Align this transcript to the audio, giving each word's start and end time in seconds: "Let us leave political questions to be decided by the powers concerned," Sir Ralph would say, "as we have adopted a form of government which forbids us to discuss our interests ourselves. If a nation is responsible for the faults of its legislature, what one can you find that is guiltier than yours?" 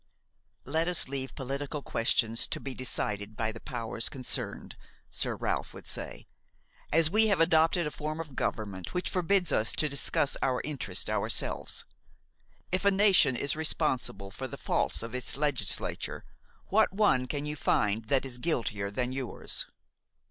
"Let 0.65 0.87
us 0.87 1.07
leave 1.07 1.35
political 1.35 1.83
questions 1.83 2.47
to 2.47 2.59
be 2.59 2.73
decided 2.73 3.37
by 3.37 3.51
the 3.51 3.59
powers 3.59 4.09
concerned," 4.09 4.75
Sir 5.11 5.35
Ralph 5.35 5.75
would 5.75 5.85
say, 5.85 6.25
"as 6.91 7.11
we 7.11 7.27
have 7.27 7.39
adopted 7.39 7.85
a 7.85 7.91
form 7.91 8.19
of 8.19 8.35
government 8.35 8.95
which 8.95 9.11
forbids 9.11 9.51
us 9.51 9.73
to 9.73 9.87
discuss 9.87 10.35
our 10.41 10.59
interests 10.63 11.07
ourselves. 11.07 11.85
If 12.71 12.83
a 12.83 12.89
nation 12.89 13.35
is 13.35 13.55
responsible 13.55 14.31
for 14.31 14.47
the 14.47 14.57
faults 14.57 15.03
of 15.03 15.13
its 15.13 15.37
legislature, 15.37 16.25
what 16.69 16.91
one 16.91 17.27
can 17.27 17.45
you 17.45 17.55
find 17.55 18.05
that 18.05 18.25
is 18.25 18.39
guiltier 18.39 18.89
than 18.89 19.11
yours?" 19.11 19.67